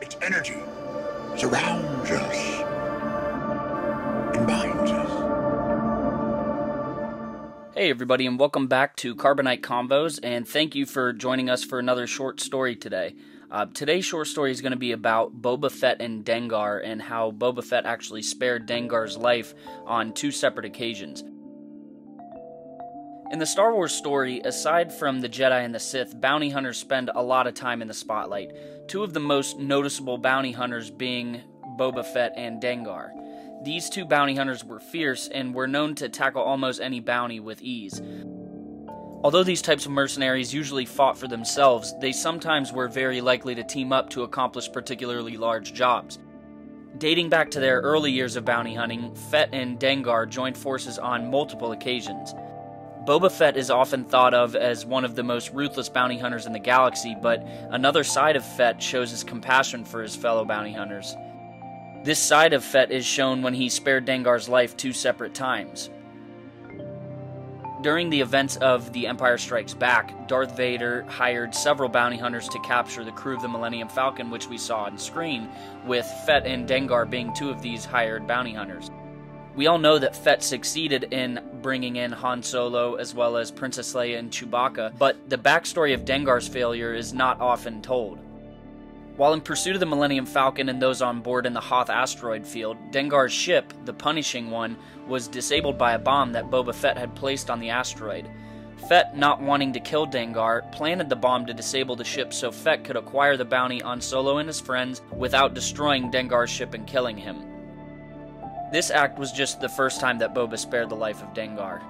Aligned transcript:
Its 0.00 0.16
energy 0.22 0.54
surrounds 1.36 2.10
us 2.12 2.36
and 4.36 4.46
binds 4.46 4.92
us. 4.92 5.10
Hey, 7.74 7.90
everybody, 7.90 8.24
and 8.26 8.38
welcome 8.38 8.68
back 8.68 8.94
to 8.96 9.16
Carbonite 9.16 9.60
Combos, 9.60 10.20
and 10.22 10.46
thank 10.46 10.76
you 10.76 10.86
for 10.86 11.12
joining 11.12 11.50
us 11.50 11.64
for 11.64 11.80
another 11.80 12.06
short 12.06 12.40
story 12.40 12.76
today. 12.76 13.16
Uh, 13.50 13.66
today's 13.66 14.04
short 14.04 14.28
story 14.28 14.52
is 14.52 14.60
going 14.60 14.70
to 14.70 14.78
be 14.78 14.92
about 14.92 15.42
Boba 15.42 15.70
Fett 15.70 16.00
and 16.00 16.24
Dengar 16.24 16.80
and 16.84 17.02
how 17.02 17.32
Boba 17.32 17.64
Fett 17.64 17.84
actually 17.84 18.22
spared 18.22 18.68
Dengar's 18.68 19.16
life 19.16 19.52
on 19.84 20.12
two 20.12 20.30
separate 20.30 20.66
occasions. 20.66 21.24
In 23.30 23.38
the 23.38 23.44
Star 23.44 23.74
Wars 23.74 23.94
story, 23.94 24.40
aside 24.40 24.90
from 24.90 25.20
the 25.20 25.28
Jedi 25.28 25.62
and 25.62 25.74
the 25.74 25.78
Sith, 25.78 26.18
bounty 26.18 26.48
hunters 26.48 26.78
spend 26.78 27.10
a 27.14 27.22
lot 27.22 27.46
of 27.46 27.52
time 27.52 27.82
in 27.82 27.88
the 27.88 27.92
spotlight. 27.92 28.52
Two 28.88 29.04
of 29.04 29.12
the 29.12 29.20
most 29.20 29.58
noticeable 29.58 30.16
bounty 30.16 30.50
hunters 30.50 30.90
being 30.90 31.42
Boba 31.78 32.06
Fett 32.06 32.32
and 32.36 32.62
Dengar. 32.62 33.10
These 33.64 33.90
two 33.90 34.06
bounty 34.06 34.34
hunters 34.34 34.64
were 34.64 34.80
fierce 34.80 35.28
and 35.28 35.54
were 35.54 35.68
known 35.68 35.94
to 35.96 36.08
tackle 36.08 36.40
almost 36.40 36.80
any 36.80 37.00
bounty 37.00 37.38
with 37.38 37.60
ease. 37.60 38.00
Although 39.22 39.44
these 39.44 39.60
types 39.60 39.84
of 39.84 39.92
mercenaries 39.92 40.54
usually 40.54 40.86
fought 40.86 41.18
for 41.18 41.28
themselves, 41.28 41.92
they 42.00 42.12
sometimes 42.12 42.72
were 42.72 42.88
very 42.88 43.20
likely 43.20 43.54
to 43.56 43.62
team 43.62 43.92
up 43.92 44.08
to 44.10 44.22
accomplish 44.22 44.72
particularly 44.72 45.36
large 45.36 45.74
jobs. 45.74 46.18
Dating 46.96 47.28
back 47.28 47.50
to 47.50 47.60
their 47.60 47.80
early 47.80 48.10
years 48.10 48.36
of 48.36 48.46
bounty 48.46 48.74
hunting, 48.74 49.14
Fett 49.30 49.50
and 49.52 49.78
Dengar 49.78 50.26
joined 50.26 50.56
forces 50.56 50.98
on 50.98 51.30
multiple 51.30 51.72
occasions. 51.72 52.32
Boba 53.08 53.32
Fett 53.32 53.56
is 53.56 53.70
often 53.70 54.04
thought 54.04 54.34
of 54.34 54.54
as 54.54 54.84
one 54.84 55.02
of 55.02 55.14
the 55.14 55.22
most 55.22 55.50
ruthless 55.54 55.88
bounty 55.88 56.18
hunters 56.18 56.44
in 56.44 56.52
the 56.52 56.58
galaxy, 56.58 57.16
but 57.22 57.42
another 57.70 58.04
side 58.04 58.36
of 58.36 58.44
Fett 58.44 58.82
shows 58.82 59.10
his 59.10 59.24
compassion 59.24 59.82
for 59.82 60.02
his 60.02 60.14
fellow 60.14 60.44
bounty 60.44 60.74
hunters. 60.74 61.16
This 62.04 62.18
side 62.18 62.52
of 62.52 62.62
Fett 62.62 62.90
is 62.90 63.06
shown 63.06 63.40
when 63.40 63.54
he 63.54 63.70
spared 63.70 64.04
Dengar's 64.04 64.46
life 64.46 64.76
two 64.76 64.92
separate 64.92 65.32
times. 65.32 65.88
During 67.80 68.10
the 68.10 68.20
events 68.20 68.56
of 68.56 68.92
The 68.92 69.06
Empire 69.06 69.38
Strikes 69.38 69.72
Back, 69.72 70.28
Darth 70.28 70.54
Vader 70.54 71.04
hired 71.04 71.54
several 71.54 71.88
bounty 71.88 72.18
hunters 72.18 72.50
to 72.50 72.58
capture 72.58 73.04
the 73.04 73.12
crew 73.12 73.36
of 73.36 73.40
the 73.40 73.48
Millennium 73.48 73.88
Falcon, 73.88 74.30
which 74.30 74.48
we 74.48 74.58
saw 74.58 74.80
on 74.80 74.98
screen, 74.98 75.48
with 75.86 76.04
Fett 76.26 76.44
and 76.44 76.68
Dengar 76.68 77.08
being 77.08 77.32
two 77.32 77.48
of 77.48 77.62
these 77.62 77.86
hired 77.86 78.26
bounty 78.26 78.52
hunters. 78.52 78.90
We 79.56 79.66
all 79.66 79.78
know 79.78 79.98
that 79.98 80.14
Fett 80.14 80.42
succeeded 80.44 81.12
in 81.12 81.40
bringing 81.62 81.96
in 81.96 82.12
Han 82.12 82.42
Solo 82.42 82.94
as 82.94 83.14
well 83.14 83.36
as 83.36 83.50
Princess 83.50 83.94
Leia 83.94 84.18
and 84.18 84.30
Chewbacca, 84.30 84.98
but 84.98 85.28
the 85.28 85.38
backstory 85.38 85.94
of 85.94 86.04
Dengar's 86.04 86.48
failure 86.48 86.94
is 86.94 87.12
not 87.12 87.40
often 87.40 87.82
told. 87.82 88.18
While 89.16 89.32
in 89.32 89.40
pursuit 89.40 89.74
of 89.74 89.80
the 89.80 89.86
Millennium 89.86 90.26
Falcon 90.26 90.68
and 90.68 90.80
those 90.80 91.02
on 91.02 91.22
board 91.22 91.44
in 91.44 91.52
the 91.52 91.60
Hoth 91.60 91.90
asteroid 91.90 92.46
field, 92.46 92.76
Dengar's 92.92 93.32
ship, 93.32 93.72
the 93.84 93.92
Punishing 93.92 94.48
One, 94.48 94.76
was 95.08 95.26
disabled 95.26 95.76
by 95.76 95.94
a 95.94 95.98
bomb 95.98 96.32
that 96.32 96.50
Boba 96.50 96.72
Fett 96.72 96.96
had 96.96 97.16
placed 97.16 97.50
on 97.50 97.58
the 97.58 97.70
asteroid. 97.70 98.28
Fett, 98.88 99.16
not 99.16 99.42
wanting 99.42 99.72
to 99.72 99.80
kill 99.80 100.06
Dengar, 100.06 100.70
planted 100.70 101.08
the 101.08 101.16
bomb 101.16 101.46
to 101.46 101.52
disable 101.52 101.96
the 101.96 102.04
ship 102.04 102.32
so 102.32 102.52
Fett 102.52 102.84
could 102.84 102.96
acquire 102.96 103.36
the 103.36 103.44
bounty 103.44 103.82
on 103.82 104.00
Solo 104.00 104.38
and 104.38 104.48
his 104.48 104.60
friends 104.60 105.02
without 105.10 105.52
destroying 105.52 106.12
Dengar's 106.12 106.48
ship 106.48 106.74
and 106.74 106.86
killing 106.86 107.16
him. 107.16 107.57
This 108.70 108.90
act 108.90 109.18
was 109.18 109.32
just 109.32 109.60
the 109.60 109.68
first 109.68 110.00
time 110.00 110.18
that 110.18 110.34
Boba 110.34 110.58
spared 110.58 110.90
the 110.90 110.94
life 110.94 111.22
of 111.22 111.32
Dengar. 111.32 111.80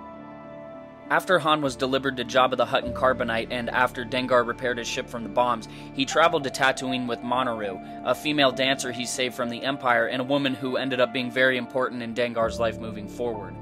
After 1.11 1.39
Han 1.39 1.63
was 1.63 1.75
delivered 1.75 2.19
to 2.19 2.25
Jabba 2.25 2.57
the 2.57 2.67
Hutt 2.67 2.85
in 2.85 2.93
Carbonite, 2.93 3.49
and 3.51 3.71
after 3.71 4.05
Dengar 4.05 4.47
repaired 4.47 4.77
his 4.77 4.87
ship 4.87 5.09
from 5.09 5.23
the 5.23 5.31
bombs, 5.31 5.67
he 5.95 6.05
traveled 6.05 6.45
to 6.45 6.51
Tatooine 6.51 7.09
with 7.09 7.21
Manaroo, 7.21 8.03
a 8.05 8.15
female 8.15 8.53
dancer 8.53 8.93
he 8.93 9.07
saved 9.07 9.35
from 9.35 9.49
the 9.49 9.65
Empire, 9.65 10.07
and 10.07 10.21
a 10.21 10.25
woman 10.25 10.55
who 10.55 10.77
ended 10.77 11.01
up 11.01 11.13
being 11.13 11.31
very 11.31 11.57
important 11.57 12.03
in 12.03 12.15
Dengar's 12.15 12.61
life 12.61 12.79
moving 12.79 13.09
forward. 13.09 13.55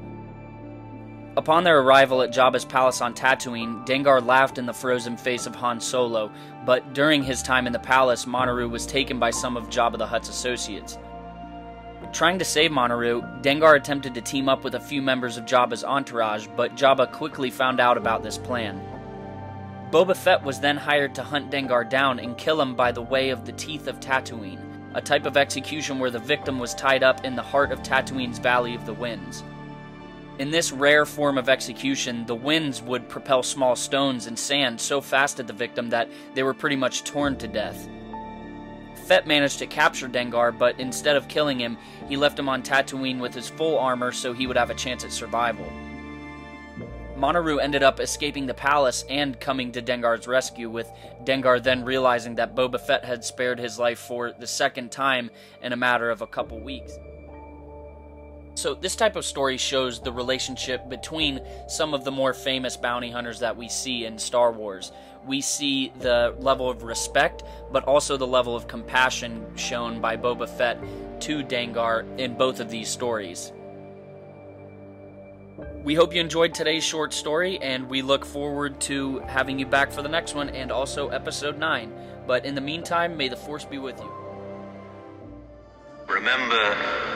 Upon 1.36 1.64
their 1.64 1.80
arrival 1.80 2.22
at 2.22 2.32
Jabba's 2.32 2.64
palace 2.64 3.00
on 3.00 3.14
Tatooine, 3.14 3.86
Dengar 3.86 4.24
laughed 4.24 4.58
in 4.58 4.66
the 4.66 4.72
frozen 4.72 5.16
face 5.16 5.46
of 5.46 5.54
Han 5.54 5.80
Solo, 5.80 6.32
but 6.64 6.94
during 6.94 7.22
his 7.22 7.42
time 7.42 7.66
in 7.66 7.72
the 7.72 7.78
palace, 7.78 8.24
Manaroo 8.24 8.68
was 8.68 8.86
taken 8.86 9.20
by 9.20 9.30
some 9.30 9.56
of 9.56 9.70
Jabba 9.70 9.98
the 9.98 10.06
Hutt's 10.06 10.28
associates. 10.28 10.98
Trying 12.12 12.38
to 12.38 12.44
save 12.44 12.70
Manaroo, 12.70 13.42
Dengar 13.42 13.76
attempted 13.76 14.14
to 14.14 14.20
team 14.20 14.48
up 14.48 14.64
with 14.64 14.74
a 14.74 14.80
few 14.80 15.02
members 15.02 15.36
of 15.36 15.44
Jabba's 15.44 15.84
entourage, 15.84 16.46
but 16.56 16.74
Jabba 16.74 17.12
quickly 17.12 17.50
found 17.50 17.78
out 17.78 17.98
about 17.98 18.22
this 18.22 18.38
plan. 18.38 18.80
Boba 19.90 20.16
Fett 20.16 20.42
was 20.42 20.58
then 20.58 20.76
hired 20.76 21.14
to 21.14 21.22
hunt 21.22 21.50
Dengar 21.50 21.88
down 21.88 22.18
and 22.18 22.38
kill 22.38 22.60
him 22.60 22.74
by 22.74 22.90
the 22.90 23.02
way 23.02 23.30
of 23.30 23.44
the 23.44 23.52
Teeth 23.52 23.86
of 23.86 24.00
Tatooine, 24.00 24.58
a 24.94 25.00
type 25.00 25.26
of 25.26 25.36
execution 25.36 25.98
where 25.98 26.10
the 26.10 26.18
victim 26.18 26.58
was 26.58 26.74
tied 26.74 27.02
up 27.02 27.24
in 27.24 27.36
the 27.36 27.42
heart 27.42 27.70
of 27.70 27.82
Tatooine's 27.82 28.38
Valley 28.38 28.74
of 28.74 28.86
the 28.86 28.94
Winds. 28.94 29.44
In 30.38 30.50
this 30.50 30.72
rare 30.72 31.06
form 31.06 31.38
of 31.38 31.48
execution, 31.48 32.26
the 32.26 32.34
winds 32.34 32.82
would 32.82 33.08
propel 33.08 33.42
small 33.42 33.76
stones 33.76 34.26
and 34.26 34.38
sand 34.38 34.80
so 34.80 35.00
fast 35.00 35.38
at 35.38 35.46
the 35.46 35.52
victim 35.52 35.90
that 35.90 36.10
they 36.34 36.42
were 36.42 36.52
pretty 36.54 36.76
much 36.76 37.04
torn 37.04 37.36
to 37.36 37.48
death. 37.48 37.88
Fett 39.06 39.26
managed 39.26 39.60
to 39.60 39.66
capture 39.66 40.08
Dengar, 40.08 40.56
but 40.56 40.80
instead 40.80 41.14
of 41.16 41.28
killing 41.28 41.60
him, 41.60 41.78
he 42.08 42.16
left 42.16 42.38
him 42.38 42.48
on 42.48 42.62
Tatooine 42.62 43.20
with 43.20 43.34
his 43.34 43.48
full 43.48 43.78
armor 43.78 44.10
so 44.10 44.32
he 44.32 44.46
would 44.46 44.56
have 44.56 44.70
a 44.70 44.74
chance 44.74 45.04
at 45.04 45.12
survival. 45.12 45.70
Manaroo 47.16 47.62
ended 47.62 47.82
up 47.82 48.00
escaping 48.00 48.46
the 48.46 48.52
palace 48.52 49.04
and 49.08 49.40
coming 49.40 49.72
to 49.72 49.80
Dengar's 49.80 50.26
rescue, 50.26 50.68
with 50.68 50.90
Dengar 51.24 51.62
then 51.62 51.84
realizing 51.84 52.34
that 52.34 52.54
Boba 52.54 52.80
Fett 52.80 53.04
had 53.04 53.24
spared 53.24 53.58
his 53.58 53.78
life 53.78 54.00
for 54.00 54.32
the 54.32 54.46
second 54.46 54.90
time 54.90 55.30
in 55.62 55.72
a 55.72 55.76
matter 55.76 56.10
of 56.10 56.20
a 56.20 56.26
couple 56.26 56.58
weeks. 56.58 56.98
So, 58.56 58.72
this 58.72 58.96
type 58.96 59.16
of 59.16 59.26
story 59.26 59.58
shows 59.58 60.00
the 60.00 60.10
relationship 60.10 60.88
between 60.88 61.42
some 61.68 61.92
of 61.92 62.04
the 62.04 62.10
more 62.10 62.32
famous 62.32 62.74
bounty 62.74 63.10
hunters 63.10 63.40
that 63.40 63.54
we 63.54 63.68
see 63.68 64.06
in 64.06 64.18
Star 64.18 64.50
Wars. 64.50 64.92
We 65.26 65.42
see 65.42 65.92
the 66.00 66.34
level 66.38 66.70
of 66.70 66.82
respect, 66.82 67.42
but 67.70 67.84
also 67.84 68.16
the 68.16 68.26
level 68.26 68.56
of 68.56 68.66
compassion 68.66 69.44
shown 69.56 70.00
by 70.00 70.16
Boba 70.16 70.48
Fett 70.48 70.80
to 71.20 71.44
Dengar 71.44 72.18
in 72.18 72.34
both 72.34 72.58
of 72.58 72.70
these 72.70 72.88
stories. 72.88 73.52
We 75.84 75.94
hope 75.94 76.14
you 76.14 76.22
enjoyed 76.22 76.54
today's 76.54 76.82
short 76.82 77.12
story, 77.12 77.58
and 77.58 77.86
we 77.90 78.00
look 78.00 78.24
forward 78.24 78.80
to 78.82 79.18
having 79.26 79.58
you 79.58 79.66
back 79.66 79.92
for 79.92 80.00
the 80.00 80.08
next 80.08 80.34
one 80.34 80.48
and 80.48 80.72
also 80.72 81.10
episode 81.10 81.58
9. 81.58 81.92
But 82.26 82.46
in 82.46 82.54
the 82.54 82.62
meantime, 82.62 83.18
may 83.18 83.28
the 83.28 83.36
Force 83.36 83.66
be 83.66 83.76
with 83.76 84.00
you. 84.00 84.10
Remember, 86.08 87.15